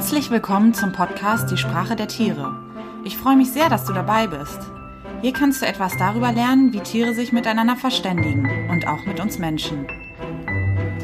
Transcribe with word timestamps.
Herzlich 0.00 0.30
willkommen 0.30 0.72
zum 0.72 0.92
Podcast 0.92 1.50
Die 1.50 1.58
Sprache 1.58 1.94
der 1.94 2.08
Tiere. 2.08 2.56
Ich 3.04 3.18
freue 3.18 3.36
mich 3.36 3.50
sehr, 3.50 3.68
dass 3.68 3.84
du 3.84 3.92
dabei 3.92 4.26
bist. 4.26 4.58
Hier 5.20 5.34
kannst 5.34 5.60
du 5.60 5.66
etwas 5.66 5.92
darüber 5.98 6.32
lernen, 6.32 6.72
wie 6.72 6.80
Tiere 6.80 7.12
sich 7.12 7.32
miteinander 7.32 7.76
verständigen 7.76 8.48
und 8.70 8.88
auch 8.88 9.04
mit 9.04 9.20
uns 9.20 9.38
Menschen. 9.38 9.86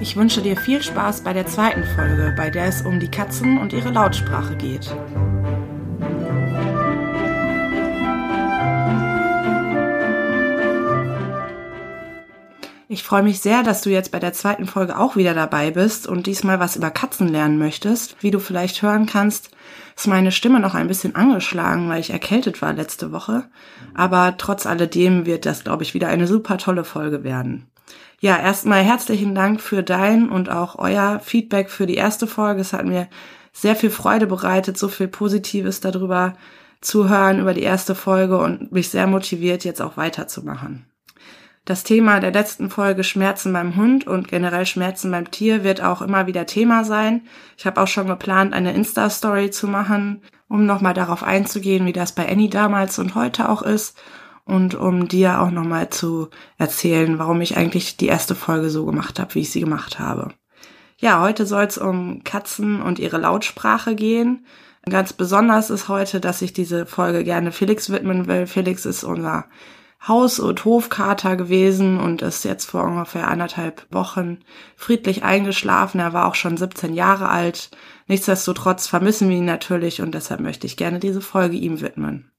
Ich 0.00 0.16
wünsche 0.16 0.40
dir 0.40 0.56
viel 0.56 0.82
Spaß 0.82 1.20
bei 1.24 1.34
der 1.34 1.46
zweiten 1.46 1.84
Folge, 1.94 2.32
bei 2.38 2.48
der 2.48 2.68
es 2.68 2.86
um 2.86 2.98
die 2.98 3.10
Katzen 3.10 3.58
und 3.58 3.74
ihre 3.74 3.90
Lautsprache 3.90 4.56
geht. 4.56 4.90
Ich 12.88 13.02
freue 13.02 13.24
mich 13.24 13.40
sehr, 13.40 13.64
dass 13.64 13.82
du 13.82 13.90
jetzt 13.90 14.12
bei 14.12 14.20
der 14.20 14.32
zweiten 14.32 14.66
Folge 14.66 14.96
auch 14.96 15.16
wieder 15.16 15.34
dabei 15.34 15.72
bist 15.72 16.06
und 16.06 16.28
diesmal 16.28 16.60
was 16.60 16.76
über 16.76 16.90
Katzen 16.90 17.26
lernen 17.26 17.58
möchtest. 17.58 18.16
Wie 18.20 18.30
du 18.30 18.38
vielleicht 18.38 18.80
hören 18.80 19.06
kannst, 19.06 19.50
ist 19.96 20.06
meine 20.06 20.30
Stimme 20.30 20.60
noch 20.60 20.76
ein 20.76 20.86
bisschen 20.86 21.16
angeschlagen, 21.16 21.88
weil 21.88 21.98
ich 21.98 22.10
erkältet 22.10 22.62
war 22.62 22.72
letzte 22.72 23.10
Woche. 23.10 23.48
Aber 23.94 24.36
trotz 24.38 24.66
alledem 24.66 25.26
wird 25.26 25.46
das, 25.46 25.64
glaube 25.64 25.82
ich, 25.82 25.94
wieder 25.94 26.06
eine 26.06 26.28
super 26.28 26.58
tolle 26.58 26.84
Folge 26.84 27.24
werden. 27.24 27.66
Ja, 28.20 28.38
erstmal 28.38 28.84
herzlichen 28.84 29.34
Dank 29.34 29.60
für 29.60 29.82
dein 29.82 30.28
und 30.28 30.48
auch 30.48 30.78
euer 30.78 31.18
Feedback 31.18 31.70
für 31.70 31.86
die 31.86 31.96
erste 31.96 32.28
Folge. 32.28 32.60
Es 32.60 32.72
hat 32.72 32.86
mir 32.86 33.08
sehr 33.52 33.74
viel 33.74 33.90
Freude 33.90 34.28
bereitet, 34.28 34.78
so 34.78 34.86
viel 34.86 35.08
Positives 35.08 35.80
darüber 35.80 36.34
zu 36.80 37.08
hören 37.08 37.40
über 37.40 37.52
die 37.52 37.62
erste 37.62 37.96
Folge 37.96 38.38
und 38.38 38.70
mich 38.70 38.90
sehr 38.90 39.08
motiviert, 39.08 39.64
jetzt 39.64 39.82
auch 39.82 39.96
weiterzumachen. 39.96 40.86
Das 41.66 41.82
Thema 41.82 42.20
der 42.20 42.30
letzten 42.30 42.70
Folge 42.70 43.02
Schmerzen 43.02 43.52
beim 43.52 43.74
Hund 43.74 44.06
und 44.06 44.28
generell 44.28 44.66
Schmerzen 44.66 45.10
beim 45.10 45.32
Tier 45.32 45.64
wird 45.64 45.82
auch 45.82 46.00
immer 46.00 46.28
wieder 46.28 46.46
Thema 46.46 46.84
sein. 46.84 47.26
Ich 47.58 47.66
habe 47.66 47.82
auch 47.82 47.88
schon 47.88 48.06
geplant, 48.06 48.54
eine 48.54 48.72
Insta-Story 48.72 49.50
zu 49.50 49.66
machen, 49.66 50.22
um 50.48 50.64
nochmal 50.64 50.94
darauf 50.94 51.24
einzugehen, 51.24 51.84
wie 51.84 51.92
das 51.92 52.12
bei 52.12 52.30
Annie 52.30 52.50
damals 52.50 53.00
und 53.00 53.16
heute 53.16 53.48
auch 53.48 53.62
ist 53.62 53.98
und 54.44 54.76
um 54.76 55.08
dir 55.08 55.40
auch 55.40 55.50
nochmal 55.50 55.90
zu 55.90 56.28
erzählen, 56.56 57.18
warum 57.18 57.40
ich 57.40 57.56
eigentlich 57.56 57.96
die 57.96 58.06
erste 58.06 58.36
Folge 58.36 58.70
so 58.70 58.86
gemacht 58.86 59.18
habe, 59.18 59.34
wie 59.34 59.40
ich 59.40 59.50
sie 59.50 59.60
gemacht 59.60 59.98
habe. 59.98 60.28
Ja, 60.98 61.20
heute 61.20 61.46
soll 61.46 61.64
es 61.64 61.78
um 61.78 62.22
Katzen 62.22 62.80
und 62.80 63.00
ihre 63.00 63.18
Lautsprache 63.18 63.96
gehen. 63.96 64.46
Ganz 64.88 65.12
besonders 65.12 65.70
ist 65.70 65.88
heute, 65.88 66.20
dass 66.20 66.42
ich 66.42 66.52
diese 66.52 66.86
Folge 66.86 67.24
gerne 67.24 67.50
Felix 67.50 67.90
widmen 67.90 68.28
will. 68.28 68.46
Felix 68.46 68.86
ist 68.86 69.02
unser 69.02 69.46
Haus- 70.08 70.38
und 70.38 70.64
Hofkater 70.64 71.36
gewesen 71.36 71.98
und 71.98 72.22
ist 72.22 72.44
jetzt 72.44 72.66
vor 72.66 72.84
ungefähr 72.84 73.28
anderthalb 73.28 73.86
Wochen 73.90 74.38
friedlich 74.76 75.24
eingeschlafen. 75.24 76.00
Er 76.00 76.12
war 76.12 76.26
auch 76.26 76.34
schon 76.34 76.56
17 76.56 76.94
Jahre 76.94 77.28
alt. 77.28 77.70
Nichtsdestotrotz 78.06 78.86
vermissen 78.86 79.28
wir 79.28 79.36
ihn 79.36 79.44
natürlich 79.44 80.02
und 80.02 80.14
deshalb 80.14 80.40
möchte 80.40 80.66
ich 80.66 80.76
gerne 80.76 81.00
diese 81.00 81.20
Folge 81.20 81.56
ihm 81.56 81.80
widmen. 81.80 82.30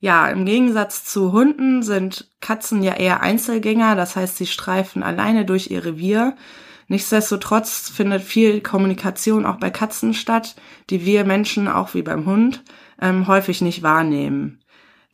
Ja, 0.00 0.28
im 0.28 0.46
Gegensatz 0.46 1.04
zu 1.04 1.32
Hunden 1.32 1.82
sind 1.82 2.28
Katzen 2.40 2.82
ja 2.82 2.94
eher 2.94 3.20
Einzelgänger, 3.20 3.94
das 3.94 4.16
heißt, 4.16 4.36
sie 4.36 4.46
streifen 4.46 5.04
alleine 5.04 5.44
durch 5.44 5.70
ihr 5.70 5.84
Revier. 5.84 6.34
Nichtsdestotrotz 6.88 7.88
findet 7.88 8.22
viel 8.22 8.60
Kommunikation 8.62 9.46
auch 9.46 9.56
bei 9.56 9.70
Katzen 9.70 10.12
statt, 10.12 10.56
die 10.90 11.04
wir 11.06 11.24
Menschen, 11.24 11.68
auch 11.68 11.94
wie 11.94 12.02
beim 12.02 12.26
Hund, 12.26 12.64
ähm, 13.00 13.28
häufig 13.28 13.60
nicht 13.60 13.82
wahrnehmen. 13.82 14.62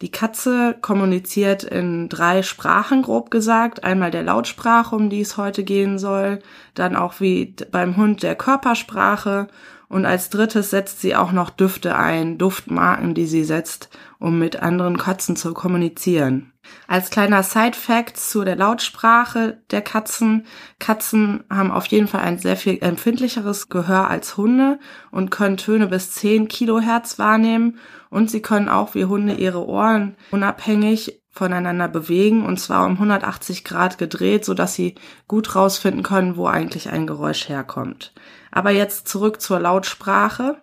Die 0.01 0.13
Katze 0.13 0.77
kommuniziert 0.81 1.65
in 1.65 2.09
drei 2.09 2.43
Sprachen, 2.43 3.03
grob 3.03 3.33
gesagt. 3.33 3.83
Einmal 3.83 4.13
der 4.13 4.23
Lautsprache, 4.23 4.95
um 4.95 5.11
die 5.11 5.23
es 5.23 5.37
heute 5.37 5.65
gehen 5.65 5.99
soll, 5.99 6.39
dann 6.75 6.95
auch 6.95 7.19
wie 7.21 7.57
beim 7.73 7.97
Hund 7.97 8.23
der 8.23 8.37
Körpersprache 8.37 9.49
und 9.89 10.05
als 10.05 10.29
drittes 10.31 10.71
setzt 10.71 11.01
sie 11.01 11.17
auch 11.17 11.33
noch 11.33 11.51
Düfte 11.51 11.97
ein, 11.97 12.37
Duftmarken, 12.39 13.15
die 13.15 13.27
sie 13.27 13.45
setzt, 13.45 13.89
um 14.19 14.39
mit 14.39 14.63
anderen 14.63 14.99
Katzen 14.99 15.37
zu 15.37 15.55
kommunizieren. 15.55 16.53
Als 16.87 17.09
kleiner 17.09 17.43
Side-Fact 17.43 18.19
zu 18.19 18.45
der 18.45 18.57
Lautsprache 18.57 19.63
der 19.71 19.81
Katzen. 19.81 20.45
Katzen 20.79 21.45
haben 21.49 21.71
auf 21.71 21.87
jeden 21.87 22.09
Fall 22.09 22.21
ein 22.21 22.39
sehr 22.39 22.57
viel 22.57 22.79
empfindlicheres 22.83 23.71
Gehör 23.71 24.11
als 24.11 24.37
Hunde 24.37 24.79
und 25.11 25.31
können 25.31 25.57
Töne 25.57 25.87
bis 25.87 26.13
10 26.13 26.49
Kilohertz 26.49 27.19
wahrnehmen 27.19 27.79
und 28.11 28.31
sie 28.31 28.43
können 28.43 28.69
auch 28.69 28.95
wie 28.95 29.07
Hunde 29.07 29.35
ihre 29.35 29.67
Ohren 29.67 30.17
unabhängig 30.31 31.23
voneinander 31.39 31.89
bewegen 31.89 32.45
und 32.45 32.59
zwar 32.59 32.85
um 32.85 32.93
180 32.93 33.65
Grad 33.65 33.97
gedreht, 33.97 34.45
so 34.45 34.55
dass 34.55 34.75
sie 34.75 34.97
gut 35.29 35.55
rausfinden 35.55 36.03
können, 36.03 36.37
wo 36.37 36.47
eigentlich 36.47 36.91
ein 36.91 37.07
Geräusch 37.07 37.49
herkommt. 37.49 38.13
Aber 38.51 38.71
jetzt 38.71 39.09
zurück 39.09 39.41
zur 39.41 39.61
Lautsprache. 39.61 40.61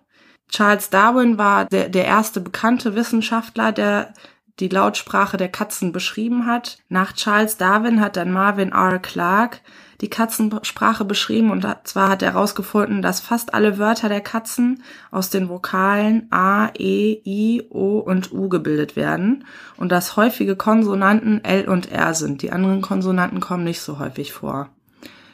Charles 0.48 0.90
Darwin 0.90 1.38
war 1.38 1.64
der, 1.64 1.88
der 1.88 2.04
erste 2.04 2.40
bekannte 2.40 2.94
Wissenschaftler, 2.94 3.72
der 3.72 4.12
die 4.60 4.68
Lautsprache 4.68 5.36
der 5.36 5.48
Katzen 5.48 5.92
beschrieben 5.92 6.46
hat. 6.46 6.78
Nach 6.88 7.12
Charles 7.12 7.56
Darwin 7.56 8.00
hat 8.00 8.16
dann 8.16 8.32
Marvin 8.32 8.72
R. 8.72 8.98
Clark 8.98 9.60
die 10.00 10.10
Katzensprache 10.10 11.04
beschrieben 11.04 11.50
und 11.50 11.66
zwar 11.84 12.10
hat 12.10 12.22
er 12.22 12.34
herausgefunden, 12.34 13.02
dass 13.02 13.20
fast 13.20 13.54
alle 13.54 13.78
Wörter 13.78 14.08
der 14.08 14.20
Katzen 14.20 14.82
aus 15.10 15.30
den 15.30 15.48
Vokalen 15.48 16.26
A, 16.30 16.68
E, 16.78 17.20
I, 17.24 17.62
O 17.70 17.98
und 17.98 18.32
U 18.32 18.48
gebildet 18.48 18.96
werden 18.96 19.44
und 19.76 19.90
dass 19.92 20.16
häufige 20.16 20.56
Konsonanten 20.56 21.44
L 21.44 21.68
und 21.68 21.90
R 21.90 22.14
sind. 22.14 22.42
Die 22.42 22.52
anderen 22.52 22.82
Konsonanten 22.82 23.40
kommen 23.40 23.64
nicht 23.64 23.80
so 23.80 23.98
häufig 23.98 24.32
vor. 24.32 24.68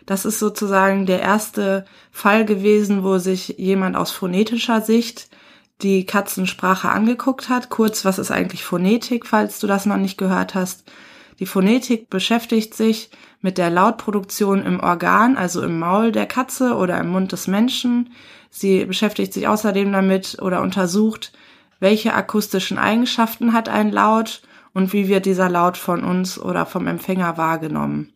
Das 0.07 0.25
ist 0.25 0.39
sozusagen 0.39 1.07
der 1.07 1.21
erste 1.21 1.85
Fall 2.11 2.45
gewesen, 2.45 3.05
wo 3.05 3.19
sich 3.19 3.57
jemand 3.59 3.97
aus 3.97 4.11
phonetischer 4.11 4.81
Sicht 4.81 5.29
die 5.83 6.07
Katzensprache 6.07 6.89
angeguckt 6.89 7.49
hat. 7.49 7.71
Kurz, 7.71 8.05
was 8.05 8.19
ist 8.19 8.31
eigentlich 8.31 8.65
Phonetik, 8.65 9.27
falls 9.27 9.59
du 9.59 9.67
das 9.67 9.87
noch 9.87 9.97
nicht 9.97 10.19
gehört 10.19 10.55
hast. 10.55 10.85
Die 11.39 11.47
Phonetik 11.47 12.11
beschäftigt 12.11 12.75
sich 12.75 13.11
mit 13.41 13.59
der 13.59 13.71
Lautproduktion 13.71 14.65
im 14.65 14.81
Organ, 14.81 15.37
also 15.37 15.63
im 15.63 15.79
Maul 15.79 16.13
der 16.13 16.27
Katze 16.27 16.75
oder 16.75 16.99
im 16.99 17.09
Mund 17.09 17.33
des 17.33 17.47
Menschen. 17.47 18.11
Sie 18.51 18.85
beschäftigt 18.85 19.33
sich 19.33 19.49
außerdem 19.49 19.93
damit 19.93 20.39
oder 20.41 20.61
untersucht, 20.61 21.33
welche 21.81 22.15
akustischen 22.15 22.79
Eigenschaften 22.79 23.53
hat 23.53 23.69
ein 23.69 23.91
Laut 23.91 24.43
und 24.73 24.93
wie 24.93 25.09
wird 25.09 25.27
dieser 25.27 25.49
Laut 25.49 25.77
von 25.77 26.05
uns 26.05 26.39
oder 26.39 26.67
vom 26.67 26.87
Empfänger 26.87 27.37
wahrgenommen. 27.37 28.13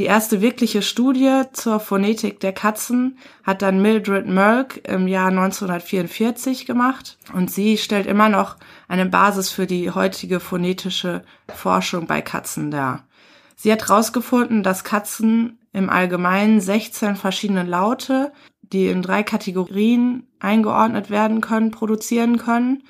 Die 0.00 0.06
erste 0.06 0.40
wirkliche 0.40 0.80
Studie 0.80 1.42
zur 1.52 1.78
Phonetik 1.78 2.40
der 2.40 2.54
Katzen 2.54 3.18
hat 3.44 3.60
dann 3.60 3.82
Mildred 3.82 4.26
Merck 4.26 4.80
im 4.88 5.06
Jahr 5.06 5.28
1944 5.28 6.64
gemacht 6.64 7.18
und 7.34 7.50
sie 7.50 7.76
stellt 7.76 8.06
immer 8.06 8.30
noch 8.30 8.56
eine 8.88 9.04
Basis 9.04 9.50
für 9.50 9.66
die 9.66 9.90
heutige 9.90 10.40
phonetische 10.40 11.20
Forschung 11.54 12.06
bei 12.06 12.22
Katzen 12.22 12.70
dar. 12.70 13.04
Sie 13.56 13.70
hat 13.70 13.90
herausgefunden, 13.90 14.62
dass 14.62 14.84
Katzen 14.84 15.58
im 15.74 15.90
Allgemeinen 15.90 16.62
16 16.62 17.16
verschiedene 17.16 17.64
Laute, 17.64 18.32
die 18.62 18.86
in 18.86 19.02
drei 19.02 19.22
Kategorien 19.22 20.26
eingeordnet 20.38 21.10
werden 21.10 21.42
können, 21.42 21.72
produzieren 21.72 22.38
können. 22.38 22.84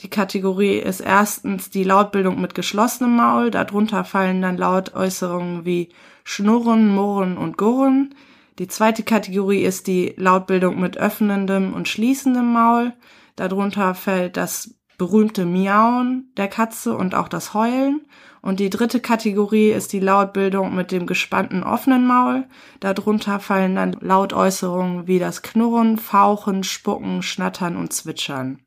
Die 0.00 0.10
Kategorie 0.10 0.78
ist 0.78 0.98
erstens 0.98 1.70
die 1.70 1.84
Lautbildung 1.84 2.40
mit 2.40 2.56
geschlossenem 2.56 3.14
Maul. 3.14 3.52
Darunter 3.52 4.02
fallen 4.02 4.42
dann 4.42 4.56
Lautäußerungen 4.56 5.64
wie 5.64 5.90
Schnurren, 6.28 6.92
Murren 6.92 7.38
und 7.38 7.56
Gurren. 7.56 8.12
Die 8.58 8.66
zweite 8.66 9.04
Kategorie 9.04 9.62
ist 9.62 9.86
die 9.86 10.12
Lautbildung 10.16 10.80
mit 10.80 10.98
öffnendem 10.98 11.72
und 11.72 11.86
schließendem 11.86 12.52
Maul. 12.52 12.94
Darunter 13.36 13.94
fällt 13.94 14.36
das 14.36 14.74
berühmte 14.98 15.44
Miauen 15.44 16.32
der 16.36 16.48
Katze 16.48 16.96
und 16.96 17.14
auch 17.14 17.28
das 17.28 17.54
Heulen. 17.54 18.00
Und 18.42 18.58
die 18.58 18.70
dritte 18.70 18.98
Kategorie 18.98 19.70
ist 19.70 19.92
die 19.92 20.00
Lautbildung 20.00 20.74
mit 20.74 20.90
dem 20.90 21.06
gespannten 21.06 21.62
offenen 21.62 22.08
Maul. 22.08 22.48
Darunter 22.80 23.38
fallen 23.38 23.76
dann 23.76 23.96
Lautäußerungen 24.00 25.06
wie 25.06 25.20
das 25.20 25.42
Knurren, 25.42 25.96
Fauchen, 25.96 26.64
Spucken, 26.64 27.22
Schnattern 27.22 27.76
und 27.76 27.92
Zwitschern. 27.92 28.58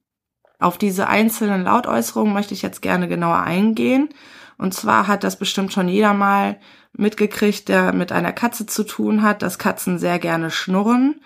Auf 0.59 0.77
diese 0.77 1.09
einzelnen 1.09 1.63
Lautäußerungen 1.63 2.33
möchte 2.33 2.53
ich 2.53 2.61
jetzt 2.61 2.81
gerne 2.81 3.09
genauer 3.09 3.41
eingehen. 3.41 4.07
Und 4.59 4.73
zwar 4.73 5.07
hat 5.07 5.23
das 5.23 5.39
bestimmt 5.39 5.71
schon 5.73 5.87
jeder 5.87 6.13
mal 6.13 6.59
mitgekriegt, 6.93 7.69
der 7.69 7.93
mit 7.93 8.11
einer 8.11 8.33
Katze 8.33 8.65
zu 8.65 8.83
tun 8.83 9.23
hat, 9.23 9.41
dass 9.41 9.57
Katzen 9.57 9.97
sehr 9.97 10.19
gerne 10.19 10.51
schnurren. 10.51 11.21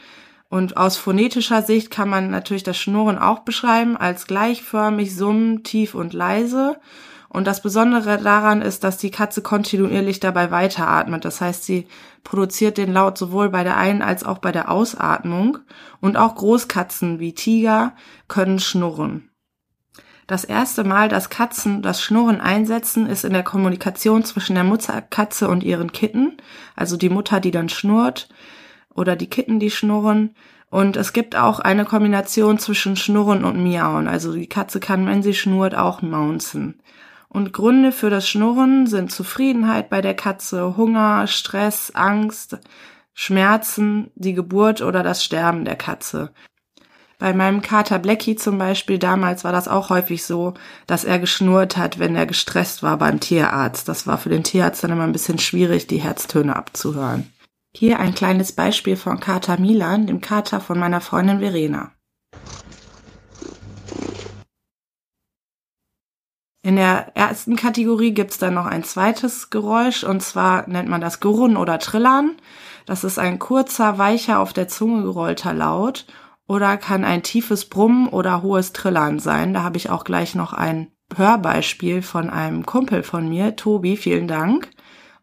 Und 0.50 0.78
aus 0.78 0.98
phonetischer 0.98 1.64
Sicht 1.64 1.90
kann 1.90 2.10
man 2.10 2.30
natürlich 2.30 2.62
das 2.62 2.78
Schnurren 2.78 3.18
auch 3.18 3.40
beschreiben 3.40 3.98
als 3.98 4.28
gleichförmig, 4.28 5.16
summen, 5.16 5.64
tief 5.64 5.96
und 5.96 6.14
leise. 6.14 6.80
Und 7.28 7.48
das 7.48 7.64
Besondere 7.64 8.20
daran 8.20 8.62
ist, 8.62 8.84
dass 8.84 9.00
die 9.00 9.10
Katze 9.10 9.42
kontinuierlich 9.42 10.20
dabei 10.20 10.52
weiteratmet. 10.52 11.26
Das 11.26 11.42
heißt, 11.42 11.64
sie 11.64 11.88
produziert 12.24 12.78
den 12.78 12.94
Laut 12.94 13.18
sowohl 13.18 13.50
bei 13.50 13.64
der 13.64 13.78
Ein- 13.78 14.04
als 14.04 14.24
auch 14.24 14.38
bei 14.38 14.52
der 14.52 14.70
Ausatmung. 14.70 15.58
Und 16.00 16.18
auch 16.18 16.36
Großkatzen 16.36 17.20
wie 17.20 17.34
Tiger 17.34 17.96
können 18.28 18.60
schnurren. 18.60 19.33
Das 20.28 20.44
erste 20.46 20.84
Mal, 20.84 21.10
dass 21.10 21.30
Katzen 21.30 21.82
das 21.82 22.02
Schnurren 22.02 22.40
einsetzen, 22.40 23.08
ist 23.08 23.26
in 23.26 23.34
der 23.34 23.44
Kommunikation 23.44 24.24
zwischen 24.24 24.56
der 24.56 24.64
Mutterkatze 24.64 25.50
und 25.50 25.64
ihren 25.64 25.92
Kitten. 25.92 26.38
Also 26.76 26.96
die 26.98 27.10
Mutter, 27.10 27.40
die 27.40 27.52
dann 27.52 27.70
schnurrt 27.70 28.30
oder 28.94 29.16
die 29.16 29.30
Kitten, 29.30 29.60
die 29.60 29.72
schnurren. 29.72 30.36
Und 30.70 30.98
es 30.98 31.14
gibt 31.14 31.36
auch 31.36 31.60
eine 31.60 31.86
Kombination 31.86 32.58
zwischen 32.58 32.96
Schnurren 32.96 33.44
und 33.44 33.62
Miauen. 33.62 34.08
Also 34.08 34.34
die 34.34 34.48
Katze 34.48 34.80
kann, 34.80 35.06
wenn 35.06 35.22
sie 35.22 35.34
schnurrt, 35.34 35.76
auch 35.76 36.02
maunzen. 36.02 36.82
Und 37.28 37.52
Gründe 37.52 37.92
für 37.92 38.10
das 38.10 38.30
Schnurren 38.30 38.88
sind 38.88 39.12
Zufriedenheit 39.12 39.90
bei 39.90 40.02
der 40.02 40.16
Katze, 40.16 40.78
Hunger, 40.78 41.28
Stress, 41.28 41.92
Angst, 41.94 42.60
Schmerzen, 43.14 44.12
die 44.16 44.34
Geburt 44.34 44.82
oder 44.82 45.04
das 45.04 45.24
Sterben 45.24 45.66
der 45.66 45.76
Katze. 45.76 46.32
Bei 47.20 47.34
meinem 47.34 47.62
Kater 47.62 48.00
Blackie 48.00 48.36
zum 48.36 48.58
Beispiel 48.58 48.98
damals 48.98 49.44
war 49.44 49.52
das 49.52 49.68
auch 49.68 49.90
häufig 49.90 50.26
so, 50.26 50.56
dass 50.88 51.06
er 51.06 51.20
geschnurrt 51.20 51.78
hat, 51.78 52.00
wenn 52.00 52.16
er 52.16 52.26
gestresst 52.26 52.84
war 52.84 52.98
beim 52.98 53.20
Tierarzt. 53.20 53.88
Das 53.88 54.08
war 54.08 54.18
für 54.18 54.30
den 54.30 54.44
Tierarzt 54.44 54.84
dann 54.84 54.92
immer 54.92 55.04
ein 55.04 55.12
bisschen 55.14 55.40
schwierig, 55.40 55.88
die 55.88 56.02
Herztöne 56.02 56.56
abzuhören. 56.56 57.32
Hier 57.76 58.00
ein 58.00 58.14
kleines 58.14 58.52
Beispiel 58.52 58.96
von 58.96 59.20
Kater 59.20 59.60
Milan, 59.60 60.08
dem 60.08 60.22
Kater 60.22 60.60
von 60.60 60.78
meiner 60.78 61.02
Freundin 61.02 61.40
Verena. 61.40 61.92
In 66.66 66.78
der 66.78 67.12
ersten 67.16 67.58
Kategorie 67.58 68.14
gibt's 68.14 68.38
dann 68.38 68.54
noch 68.54 68.66
ein 68.66 68.86
zweites 68.86 69.50
Geräusch 69.50 70.06
und 70.06 70.22
zwar 70.24 70.68
nennt 70.70 70.88
man 70.88 71.02
das 71.02 71.20
Gurren 71.20 71.58
oder 71.58 71.78
Trillern. 71.78 72.38
Das 72.86 73.04
ist 73.04 73.20
ein 73.20 73.38
kurzer, 73.38 73.98
weicher, 73.98 74.40
auf 74.40 74.54
der 74.54 74.70
Zunge 74.70 75.04
gerollter 75.04 75.54
Laut 75.54 76.06
oder 76.48 76.78
kann 76.78 77.06
ein 77.06 77.24
tiefes 77.24 77.66
Brummen 77.66 78.08
oder 78.08 78.42
hohes 78.42 78.74
Trillern 78.74 79.20
sein. 79.20 79.54
Da 79.54 79.64
habe 79.64 79.78
ich 79.78 79.90
auch 79.90 80.04
gleich 80.04 80.36
noch 80.36 80.54
ein 80.54 80.92
Hörbeispiel 81.16 82.02
von 82.02 82.30
einem 82.30 82.66
Kumpel 82.66 83.04
von 83.04 83.30
mir, 83.30 83.56
Tobi, 83.56 83.98
vielen 83.98 84.28
Dank 84.28 84.70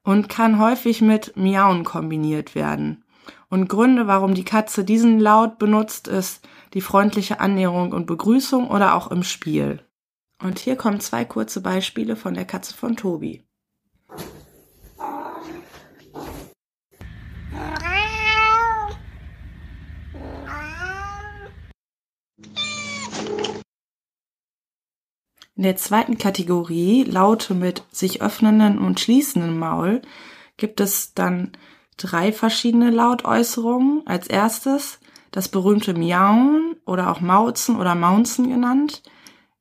und 0.03 0.29
kann 0.29 0.59
häufig 0.59 1.01
mit 1.03 1.37
Miauen 1.37 1.85
kombiniert 1.85 2.55
werden. 2.55 3.05
Und 3.49 3.69
Gründe, 3.69 4.07
warum 4.07 4.35
die 4.35 4.45
Katze 4.45 4.85
diesen 4.85 5.19
Laut 5.19 5.59
benutzt, 5.59 6.09
ist 6.09 6.47
die 6.75 6.81
freundliche 6.81 7.41
Annäherung 7.41 7.93
und 7.93 8.07
Begrüßung 8.07 8.69
oder 8.69 8.95
auch 8.95 9.11
im 9.11 9.25
Spiel. 9.25 9.85
Und 10.43 10.59
hier 10.59 10.77
kommen 10.77 11.01
zwei 11.01 11.25
kurze 11.25 11.61
Beispiele 11.61 12.17
von 12.17 12.35
der 12.35 12.45
Katze 12.45 12.75
von 12.75 12.97
Tobi. 12.97 13.45
In 25.61 25.65
der 25.65 25.77
zweiten 25.77 26.17
Kategorie 26.17 27.05
Laute 27.05 27.53
mit 27.53 27.83
sich 27.93 28.23
öffnenden 28.23 28.79
und 28.79 28.99
schließenden 28.99 29.59
Maul 29.59 30.01
gibt 30.57 30.81
es 30.81 31.13
dann 31.13 31.53
drei 31.99 32.33
verschiedene 32.33 32.89
Lautäußerungen. 32.89 34.01
Als 34.07 34.27
erstes 34.27 35.01
das 35.33 35.49
berühmte 35.49 35.93
Miauen 35.93 36.77
oder 36.87 37.11
auch 37.11 37.21
Mauzen 37.21 37.79
oder 37.79 37.95
Maunzen 37.95 38.49
genannt. 38.49 39.03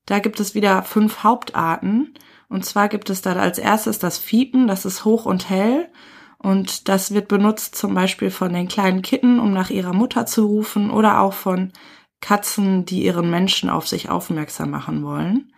Da 0.06 0.20
gibt 0.20 0.40
es 0.40 0.56
wieder 0.56 0.84
fünf 0.84 1.22
Hauptarten. 1.26 2.14
Und 2.48 2.64
zwar 2.64 2.88
gibt 2.88 3.10
es 3.10 3.22
da 3.22 3.34
als 3.34 3.58
erstes 3.58 4.00
das 4.00 4.20
Fiepen, 4.20 4.70
das 4.70 4.86
ist 4.86 5.04
hoch 5.04 5.26
und 5.26 5.50
hell. 5.50 5.90
Und 6.38 6.88
das 6.88 7.14
wird 7.14 7.28
benutzt 7.28 7.76
zum 7.76 7.94
Beispiel 7.94 8.32
von 8.32 8.54
den 8.54 8.70
kleinen 8.70 9.02
Kitten, 9.02 9.38
um 9.38 9.52
nach 9.52 9.70
ihrer 9.70 9.92
Mutter 9.92 10.26
zu 10.26 10.46
rufen 10.46 10.92
oder 10.92 11.20
auch 11.20 11.34
von 11.34 11.74
Katzen, 12.22 12.86
die 12.86 13.04
ihren 13.04 13.30
Menschen 13.30 13.70
auf 13.70 13.86
sich 13.86 14.10
aufmerksam 14.10 14.70
machen 14.70 15.04
wollen. 15.04 15.52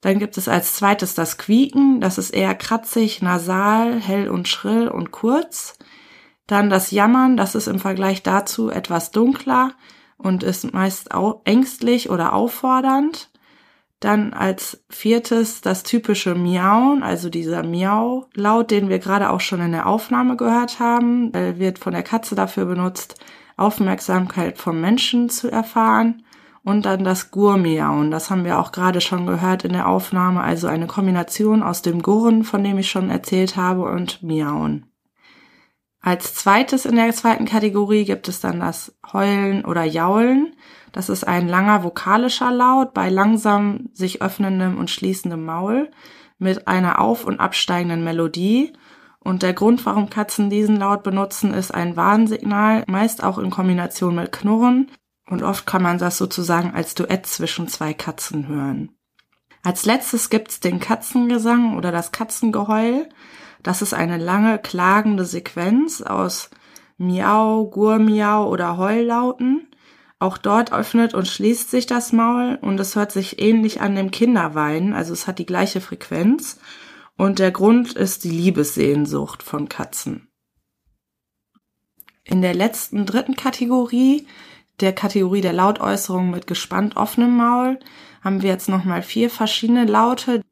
Dann 0.00 0.18
gibt 0.18 0.36
es 0.36 0.48
als 0.48 0.76
zweites 0.76 1.14
das 1.14 1.38
Quieken, 1.38 2.00
das 2.00 2.18
ist 2.18 2.30
eher 2.30 2.54
kratzig, 2.54 3.22
nasal, 3.22 3.98
hell 4.00 4.28
und 4.28 4.46
schrill 4.46 4.88
und 4.88 5.10
kurz. 5.10 5.78
Dann 6.46 6.70
das 6.70 6.90
Jammern, 6.90 7.36
das 7.36 7.54
ist 7.54 7.66
im 7.66 7.78
Vergleich 7.78 8.22
dazu 8.22 8.70
etwas 8.70 9.10
dunkler 9.10 9.72
und 10.16 10.42
ist 10.42 10.72
meist 10.72 11.10
ängstlich 11.44 12.10
oder 12.10 12.34
auffordernd. 12.34 13.30
Dann 13.98 14.34
als 14.34 14.84
viertes 14.90 15.62
das 15.62 15.82
typische 15.82 16.34
Miauen, 16.34 17.02
also 17.02 17.30
dieser 17.30 17.62
Miau-Laut, 17.62 18.70
den 18.70 18.90
wir 18.90 18.98
gerade 18.98 19.30
auch 19.30 19.40
schon 19.40 19.60
in 19.60 19.72
der 19.72 19.86
Aufnahme 19.86 20.36
gehört 20.36 20.78
haben. 20.78 21.32
Wird 21.32 21.78
von 21.78 21.94
der 21.94 22.02
Katze 22.02 22.34
dafür 22.34 22.66
benutzt, 22.66 23.18
Aufmerksamkeit 23.56 24.58
vom 24.58 24.80
Menschen 24.80 25.30
zu 25.30 25.50
erfahren 25.50 26.22
und 26.66 26.84
dann 26.84 27.04
das 27.04 27.30
Gurmiauen. 27.30 28.10
Das 28.10 28.28
haben 28.28 28.44
wir 28.44 28.58
auch 28.58 28.72
gerade 28.72 29.00
schon 29.00 29.24
gehört 29.24 29.64
in 29.64 29.72
der 29.72 29.86
Aufnahme, 29.86 30.40
also 30.40 30.66
eine 30.66 30.88
Kombination 30.88 31.62
aus 31.62 31.80
dem 31.80 32.02
Gurren, 32.02 32.42
von 32.42 32.64
dem 32.64 32.76
ich 32.76 32.90
schon 32.90 33.08
erzählt 33.08 33.56
habe, 33.56 33.84
und 33.84 34.24
Miauen. 34.24 34.90
Als 36.00 36.34
zweites 36.34 36.84
in 36.84 36.96
der 36.96 37.12
zweiten 37.12 37.44
Kategorie 37.44 38.04
gibt 38.04 38.26
es 38.26 38.40
dann 38.40 38.58
das 38.58 38.98
Heulen 39.12 39.64
oder 39.64 39.84
Jaulen. 39.84 40.56
Das 40.90 41.08
ist 41.08 41.22
ein 41.22 41.46
langer 41.46 41.84
vokalischer 41.84 42.50
Laut 42.50 42.92
bei 42.92 43.10
langsam 43.10 43.88
sich 43.92 44.20
öffnendem 44.20 44.76
und 44.76 44.90
schließendem 44.90 45.44
Maul 45.44 45.88
mit 46.38 46.66
einer 46.66 47.00
auf- 47.00 47.26
und 47.26 47.38
absteigenden 47.38 48.02
Melodie. 48.02 48.72
Und 49.20 49.44
der 49.44 49.52
Grund, 49.52 49.86
warum 49.86 50.10
Katzen 50.10 50.50
diesen 50.50 50.76
Laut 50.76 51.04
benutzen, 51.04 51.54
ist 51.54 51.72
ein 51.72 51.94
Warnsignal, 51.94 52.82
meist 52.88 53.22
auch 53.22 53.38
in 53.38 53.50
Kombination 53.50 54.16
mit 54.16 54.32
Knurren, 54.32 54.90
und 55.28 55.42
oft 55.42 55.66
kann 55.66 55.82
man 55.82 55.98
das 55.98 56.18
sozusagen 56.18 56.72
als 56.72 56.94
Duett 56.94 57.26
zwischen 57.26 57.68
zwei 57.68 57.94
Katzen 57.94 58.48
hören. 58.48 58.90
Als 59.62 59.84
letztes 59.84 60.30
gibt's 60.30 60.60
den 60.60 60.78
Katzengesang 60.78 61.76
oder 61.76 61.90
das 61.90 62.12
Katzengeheul. 62.12 63.08
Das 63.62 63.82
ist 63.82 63.94
eine 63.94 64.16
lange 64.16 64.58
klagende 64.58 65.24
Sequenz 65.24 66.02
aus 66.02 66.50
Miau, 66.98 67.66
Gurmiau 67.66 68.48
oder 68.48 68.76
Heullauten. 68.76 69.68
Auch 70.18 70.38
dort 70.38 70.72
öffnet 70.72 71.14
und 71.14 71.26
schließt 71.26 71.70
sich 71.70 71.86
das 71.86 72.12
Maul 72.12 72.58
und 72.62 72.78
es 72.78 72.94
hört 72.94 73.12
sich 73.12 73.40
ähnlich 73.40 73.80
an 73.80 73.96
dem 73.96 74.10
Kinderweinen, 74.10 74.94
also 74.94 75.12
es 75.12 75.26
hat 75.26 75.38
die 75.38 75.46
gleiche 75.46 75.80
Frequenz. 75.80 76.58
Und 77.18 77.38
der 77.38 77.50
Grund 77.50 77.92
ist 77.94 78.24
die 78.24 78.30
Liebessehnsucht 78.30 79.42
von 79.42 79.68
Katzen. 79.68 80.28
In 82.24 82.42
der 82.42 82.54
letzten 82.54 83.04
dritten 83.04 83.36
Kategorie 83.36 84.26
der 84.80 84.92
Kategorie 84.92 85.40
der 85.40 85.52
Lautäußerungen 85.52 86.30
mit 86.30 86.46
gespannt 86.46 86.96
offenem 86.96 87.36
Maul 87.36 87.78
haben 88.22 88.42
wir 88.42 88.50
jetzt 88.50 88.68
nochmal 88.68 89.02
vier 89.02 89.30
verschiedene 89.30 89.84
Laute. 89.84 90.42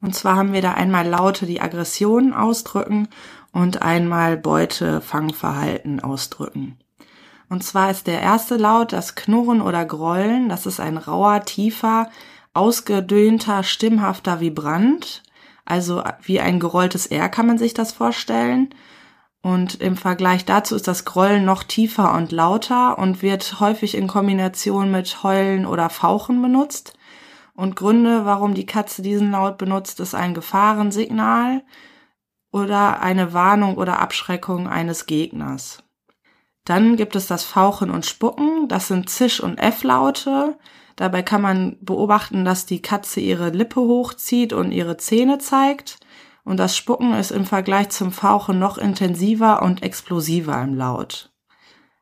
Und 0.00 0.14
zwar 0.14 0.36
haben 0.36 0.52
wir 0.52 0.62
da 0.62 0.74
einmal 0.74 1.06
Laute, 1.06 1.46
die 1.46 1.60
Aggressionen 1.60 2.32
ausdrücken 2.32 3.08
und 3.52 3.82
einmal 3.82 4.36
Beute-Fangverhalten 4.36 6.00
ausdrücken. 6.00 6.78
Und 7.48 7.64
zwar 7.64 7.90
ist 7.90 8.06
der 8.06 8.20
erste 8.20 8.56
Laut 8.56 8.92
das 8.92 9.14
Knurren 9.14 9.60
oder 9.60 9.84
Grollen. 9.84 10.48
Das 10.48 10.66
ist 10.66 10.80
ein 10.80 10.96
rauer, 10.96 11.44
tiefer, 11.44 12.10
ausgedöhnter, 12.54 13.62
stimmhafter 13.62 14.40
Vibrant. 14.40 15.22
Also 15.64 16.02
wie 16.22 16.40
ein 16.40 16.60
gerolltes 16.60 17.06
R 17.06 17.28
kann 17.28 17.46
man 17.46 17.58
sich 17.58 17.74
das 17.74 17.92
vorstellen. 17.92 18.70
Und 19.42 19.80
im 19.80 19.96
Vergleich 19.96 20.44
dazu 20.44 20.74
ist 20.74 20.88
das 20.88 21.04
Grollen 21.04 21.44
noch 21.44 21.62
tiefer 21.62 22.14
und 22.14 22.32
lauter 22.32 22.98
und 22.98 23.22
wird 23.22 23.60
häufig 23.60 23.96
in 23.96 24.08
Kombination 24.08 24.90
mit 24.90 25.22
Heulen 25.22 25.64
oder 25.64 25.90
Fauchen 25.90 26.42
benutzt. 26.42 26.98
Und 27.54 27.76
Gründe, 27.76 28.24
warum 28.24 28.54
die 28.54 28.66
Katze 28.66 29.02
diesen 29.02 29.32
Laut 29.32 29.58
benutzt, 29.58 30.00
ist 30.00 30.14
ein 30.14 30.34
Gefahrensignal 30.34 31.62
oder 32.50 33.00
eine 33.00 33.32
Warnung 33.32 33.76
oder 33.76 34.00
Abschreckung 34.00 34.68
eines 34.68 35.06
Gegners. 35.06 35.82
Dann 36.64 36.96
gibt 36.96 37.16
es 37.16 37.26
das 37.26 37.44
Fauchen 37.44 37.90
und 37.90 38.06
Spucken. 38.06 38.68
Das 38.68 38.88
sind 38.88 39.08
Zisch- 39.08 39.40
und 39.40 39.58
F-Laute. 39.58 40.58
Dabei 40.96 41.22
kann 41.22 41.42
man 41.42 41.78
beobachten, 41.80 42.44
dass 42.44 42.66
die 42.66 42.82
Katze 42.82 43.20
ihre 43.20 43.50
Lippe 43.50 43.80
hochzieht 43.80 44.52
und 44.52 44.72
ihre 44.72 44.96
Zähne 44.96 45.38
zeigt 45.38 45.98
und 46.48 46.56
das 46.56 46.78
Spucken 46.78 47.12
ist 47.12 47.30
im 47.30 47.44
Vergleich 47.44 47.90
zum 47.90 48.10
Fauchen 48.10 48.58
noch 48.58 48.78
intensiver 48.78 49.60
und 49.60 49.82
explosiver 49.82 50.58
im 50.62 50.74
Laut. 50.74 51.30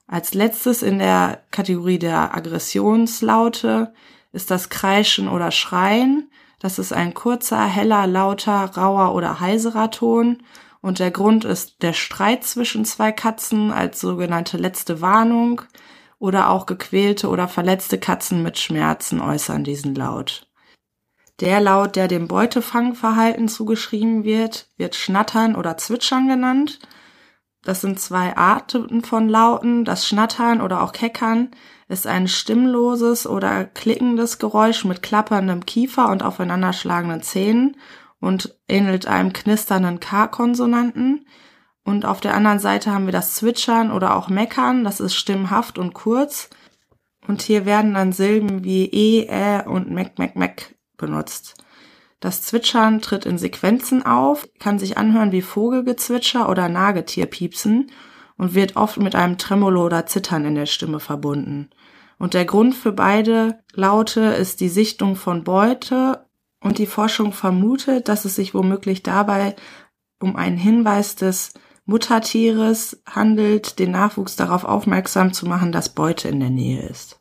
Als 0.06 0.34
letztes 0.34 0.84
in 0.84 1.00
der 1.00 1.42
Kategorie 1.50 1.98
der 1.98 2.32
Aggressionslaute 2.32 3.92
ist 4.30 4.52
das 4.52 4.68
Kreischen 4.68 5.26
oder 5.26 5.50
Schreien. 5.50 6.30
Das 6.60 6.78
ist 6.78 6.92
ein 6.92 7.12
kurzer, 7.12 7.66
heller, 7.66 8.06
lauter, 8.06 8.70
rauer 8.76 9.16
oder 9.16 9.40
heiserer 9.40 9.90
Ton. 9.90 10.44
Und 10.80 11.00
der 11.00 11.10
Grund 11.10 11.44
ist 11.44 11.82
der 11.82 11.92
Streit 11.92 12.44
zwischen 12.44 12.84
zwei 12.84 13.10
Katzen 13.10 13.72
als 13.72 14.00
sogenannte 14.00 14.58
letzte 14.58 15.00
Warnung 15.00 15.62
oder 16.20 16.50
auch 16.50 16.66
gequälte 16.66 17.28
oder 17.30 17.48
verletzte 17.48 17.98
Katzen 17.98 18.44
mit 18.44 18.60
Schmerzen 18.60 19.20
äußern 19.20 19.64
diesen 19.64 19.96
Laut. 19.96 20.46
Der 21.40 21.60
Laut, 21.60 21.96
der 21.96 22.08
dem 22.08 22.28
Beutefangverhalten 22.28 23.48
zugeschrieben 23.48 24.24
wird, 24.24 24.70
wird 24.78 24.94
Schnattern 24.94 25.54
oder 25.54 25.76
Zwitschern 25.76 26.28
genannt. 26.28 26.78
Das 27.62 27.82
sind 27.82 28.00
zwei 28.00 28.36
Arten 28.36 29.02
von 29.02 29.28
Lauten. 29.28 29.84
Das 29.84 30.08
Schnattern 30.08 30.62
oder 30.62 30.82
auch 30.82 30.92
Keckern 30.92 31.50
ist 31.88 32.06
ein 32.06 32.26
stimmloses 32.26 33.26
oder 33.26 33.64
klickendes 33.64 34.38
Geräusch 34.38 34.84
mit 34.84 35.02
klapperndem 35.02 35.66
Kiefer 35.66 36.08
und 36.10 36.22
aufeinanderschlagenden 36.22 37.22
Zähnen 37.22 37.76
und 38.20 38.56
ähnelt 38.66 39.06
einem 39.06 39.32
knisternden 39.32 40.00
K-Konsonanten. 40.00 41.26
Und 41.84 42.06
auf 42.06 42.20
der 42.20 42.34
anderen 42.34 42.60
Seite 42.60 42.92
haben 42.92 43.06
wir 43.06 43.12
das 43.12 43.34
Zwitschern 43.34 43.92
oder 43.92 44.16
auch 44.16 44.28
Meckern. 44.28 44.84
Das 44.84 45.00
ist 45.00 45.14
stimmhaft 45.14 45.76
und 45.78 45.92
kurz 45.92 46.48
Und 47.28 47.42
hier 47.42 47.66
werden 47.66 47.94
dann 47.94 48.12
Silben 48.12 48.64
wie 48.64 48.86
e, 48.86 49.26
ä 49.28 49.66
und 49.66 49.90
meck, 49.90 50.18
meck, 50.18 50.36
meck 50.36 50.75
benutzt. 50.96 51.54
Das 52.20 52.42
Zwitschern 52.42 53.02
tritt 53.02 53.26
in 53.26 53.38
Sequenzen 53.38 54.04
auf, 54.04 54.48
kann 54.58 54.78
sich 54.78 54.96
anhören 54.96 55.32
wie 55.32 55.42
Vogelgezwitscher 55.42 56.48
oder 56.48 56.68
Nagetierpiepsen 56.68 57.90
und 58.38 58.54
wird 58.54 58.76
oft 58.76 58.98
mit 58.98 59.14
einem 59.14 59.38
Tremolo 59.38 59.84
oder 59.84 60.06
Zittern 60.06 60.44
in 60.44 60.54
der 60.54 60.66
Stimme 60.66 61.00
verbunden. 61.00 61.70
Und 62.18 62.34
der 62.34 62.46
Grund 62.46 62.74
für 62.74 62.92
beide 62.92 63.58
Laute 63.74 64.20
ist 64.20 64.60
die 64.60 64.70
Sichtung 64.70 65.16
von 65.16 65.44
Beute 65.44 66.26
und 66.60 66.78
die 66.78 66.86
Forschung 66.86 67.32
vermutet, 67.32 68.08
dass 68.08 68.24
es 68.24 68.36
sich 68.36 68.54
womöglich 68.54 69.02
dabei 69.02 69.54
um 70.18 70.36
einen 70.36 70.56
Hinweis 70.56 71.14
des 71.14 71.52
Muttertieres 71.84 73.02
handelt, 73.08 73.78
den 73.78 73.92
Nachwuchs 73.92 74.34
darauf 74.34 74.64
aufmerksam 74.64 75.32
zu 75.32 75.46
machen, 75.46 75.70
dass 75.70 75.94
Beute 75.94 76.28
in 76.28 76.40
der 76.40 76.50
Nähe 76.50 76.82
ist. 76.88 77.20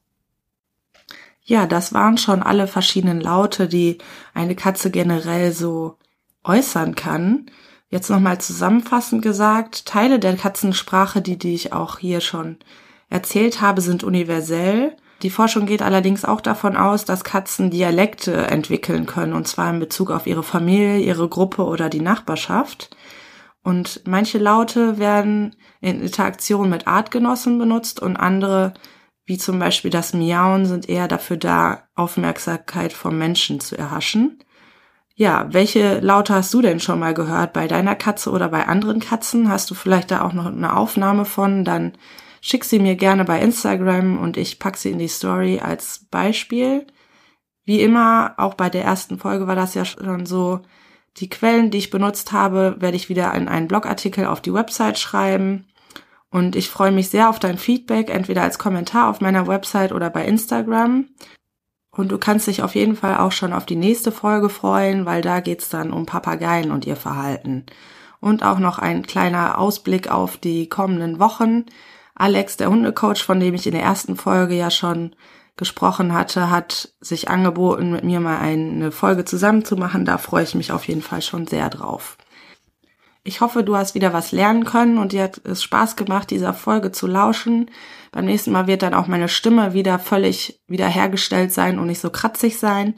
Ja, 1.48 1.68
das 1.68 1.94
waren 1.94 2.18
schon 2.18 2.42
alle 2.42 2.68
verschiedenen 2.68 3.22
Laute, 3.22 3.68
die 3.68 4.00
eine 4.34 4.56
Katze 4.56 4.90
generell 4.90 5.52
so 5.52 5.98
äußern 6.44 6.96
kann. 6.96 7.46
Jetzt 7.88 8.10
nochmal 8.10 8.42
zusammenfassend 8.42 9.22
gesagt, 9.22 9.86
Teile 9.86 10.18
der 10.18 10.36
Katzensprache, 10.38 11.22
die, 11.22 11.38
die 11.38 11.54
ich 11.54 11.72
auch 11.72 12.00
hier 12.00 12.20
schon 12.20 12.58
erzählt 13.10 13.62
habe, 13.62 13.82
sind 13.82 14.04
universell. 14.04 14.98
Die 15.22 15.30
Forschung 15.30 15.68
geht 15.68 15.84
allerdings 15.84 16.26
auch 16.26 16.42
davon 16.42 16.76
aus, 16.76 17.06
dass 17.06 17.24
Katzen 17.24 17.70
Dialekte 17.70 18.48
entwickeln 18.48 19.06
können, 19.06 19.34
und 19.34 19.48
zwar 19.48 19.70
in 19.70 19.80
Bezug 19.80 20.10
auf 20.10 20.26
ihre 20.26 20.44
Familie, 20.44 20.98
ihre 20.98 21.30
Gruppe 21.30 21.64
oder 21.64 21.90
die 21.90 22.02
Nachbarschaft. 22.02 22.96
Und 23.64 24.02
manche 24.06 24.40
Laute 24.40 24.98
werden 24.98 25.56
in 25.80 26.02
Interaktion 26.02 26.70
mit 26.70 26.88
Artgenossen 26.88 27.60
benutzt 27.60 28.02
und 28.02 28.18
andere, 28.18 28.74
wie 29.26 29.38
zum 29.38 29.60
Beispiel 29.60 29.92
das 29.92 30.14
Miauen, 30.14 30.66
sind 30.66 30.88
eher 30.88 31.08
dafür 31.08 31.38
da, 31.38 31.84
Aufmerksamkeit 31.96 32.94
vom 32.94 33.18
Menschen 33.18 33.60
zu 33.60 33.78
erhaschen. 33.78 34.40
Ja, 35.16 35.48
welche 35.52 36.00
Laute 36.00 36.34
hast 36.34 36.54
du 36.54 36.62
denn 36.62 36.80
schon 36.80 37.00
mal 37.00 37.14
gehört 37.14 37.54
bei 37.54 37.68
deiner 37.68 37.96
Katze 37.96 38.32
oder 38.32 38.50
bei 38.50 38.68
anderen 38.68 39.00
Katzen? 39.00 39.50
Hast 39.50 39.70
du 39.72 39.76
vielleicht 39.76 40.12
da 40.12 40.22
auch 40.22 40.34
noch 40.34 40.46
eine 40.46 40.76
Aufnahme 40.76 41.26
von? 41.26 41.64
Dann 41.64 41.94
schick 42.42 42.66
sie 42.66 42.80
mir 42.80 42.96
gerne 42.96 43.24
bei 43.24 43.40
Instagram 43.40 44.20
und 44.20 44.38
ich 44.38 44.60
pack 44.60 44.78
sie 44.78 44.92
in 44.92 45.00
die 45.00 45.08
Story 45.08 45.60
als 45.60 46.06
Beispiel. 46.12 46.86
Wie 47.64 47.82
immer, 47.82 48.36
auch 48.38 48.54
bei 48.54 48.70
der 48.70 48.84
ersten 48.84 49.18
Folge 49.18 49.48
war 49.48 49.56
das 49.56 49.74
ja 49.74 49.86
schon 49.86 50.26
so, 50.26 50.62
die 51.18 51.30
Quellen, 51.30 51.72
die 51.72 51.78
ich 51.78 51.90
benutzt 51.90 52.34
habe, 52.34 52.76
werde 52.80 52.98
ich 52.98 53.10
wieder 53.10 53.34
in 53.34 53.48
einen 53.48 53.68
Blogartikel 53.70 54.26
auf 54.26 54.42
die 54.42 54.54
Website 54.54 55.00
schreiben. 55.00 55.66
Und 56.36 56.58
ich 56.58 56.70
freue 56.70 56.92
mich 56.92 57.10
sehr 57.10 57.30
auf 57.30 57.40
dein 57.40 57.58
Feedback, 57.58 58.10
entweder 58.10 58.42
als 58.42 58.60
Kommentar 58.60 59.10
auf 59.10 59.22
meiner 59.22 59.48
Website 59.48 59.94
oder 59.94 60.10
bei 60.10 60.26
Instagram. 60.26 61.06
Und 61.92 62.12
du 62.12 62.18
kannst 62.18 62.48
dich 62.48 62.62
auf 62.62 62.76
jeden 62.76 62.98
Fall 62.98 63.16
auch 63.20 63.32
schon 63.32 63.54
auf 63.54 63.66
die 63.66 63.78
nächste 63.78 64.12
Folge 64.12 64.50
freuen, 64.50 65.06
weil 65.06 65.22
da 65.22 65.40
geht's 65.40 65.70
dann 65.70 65.94
um 65.94 66.06
Papageien 66.06 66.72
und 66.72 66.86
ihr 66.86 66.98
Verhalten. 66.98 67.66
Und 68.20 68.44
auch 68.44 68.60
noch 68.60 68.80
ein 68.80 69.08
kleiner 69.08 69.58
Ausblick 69.58 70.12
auf 70.12 70.36
die 70.36 70.68
kommenden 70.68 71.20
Wochen. 71.20 71.68
Alex, 72.16 72.58
der 72.58 72.70
Hundecoach, 72.70 73.24
von 73.24 73.40
dem 73.40 73.54
ich 73.54 73.66
in 73.66 73.72
der 73.72 73.84
ersten 73.84 74.18
Folge 74.18 74.56
ja 74.56 74.72
schon 74.72 75.16
gesprochen 75.56 76.14
hatte, 76.14 76.50
hat 76.50 76.90
sich 77.00 77.30
angeboten, 77.30 77.94
mit 77.94 78.04
mir 78.04 78.20
mal 78.20 78.40
eine 78.40 78.92
Folge 78.92 79.24
zusammen 79.24 79.64
zu 79.64 79.78
machen. 79.78 80.04
Da 80.04 80.18
freue 80.18 80.44
ich 80.44 80.54
mich 80.54 80.74
auf 80.74 80.86
jeden 80.86 81.02
Fall 81.02 81.22
schon 81.22 81.48
sehr 81.48 81.70
drauf. 81.70 82.18
Ich 83.28 83.42
hoffe, 83.42 83.64
du 83.64 83.76
hast 83.76 83.96
wieder 83.96 84.14
was 84.14 84.32
lernen 84.32 84.66
können 84.66 85.00
und 85.00 85.12
dir 85.12 85.24
hat 85.24 85.42
es 85.46 85.64
Spaß 85.64 85.96
gemacht, 85.96 86.30
dieser 86.30 86.54
Folge 86.54 86.92
zu 86.92 87.08
lauschen. 87.08 87.72
Beim 88.12 88.26
nächsten 88.26 88.52
Mal 88.52 88.68
wird 88.68 88.84
dann 88.84 88.94
auch 88.94 89.08
meine 89.08 89.30
Stimme 89.30 89.74
wieder 89.74 89.98
völlig 89.98 90.62
wiederhergestellt 90.68 91.52
sein 91.52 91.80
und 91.80 91.88
nicht 91.88 92.00
so 92.00 92.12
kratzig 92.12 92.60
sein. 92.60 92.94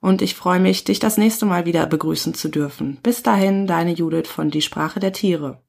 Und 0.00 0.20
ich 0.20 0.34
freue 0.34 0.60
mich, 0.60 0.84
dich 0.84 0.98
das 0.98 1.16
nächste 1.16 1.46
Mal 1.46 1.64
wieder 1.64 1.86
begrüßen 1.86 2.34
zu 2.34 2.50
dürfen. 2.50 2.98
Bis 3.02 3.22
dahin, 3.22 3.66
deine 3.66 3.92
Judith 3.92 4.28
von 4.28 4.50
Die 4.50 4.60
Sprache 4.60 5.00
der 5.00 5.14
Tiere. 5.14 5.62